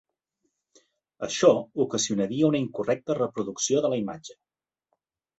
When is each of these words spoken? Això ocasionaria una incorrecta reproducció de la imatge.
Això 1.25 1.51
ocasionaria 1.85 2.47
una 2.49 2.61
incorrecta 2.67 3.17
reproducció 3.19 3.83
de 3.87 3.93
la 3.93 3.99
imatge. 4.05 4.37